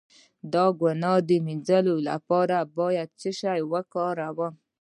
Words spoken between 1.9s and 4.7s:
لپاره باید څه شی وکاروم؟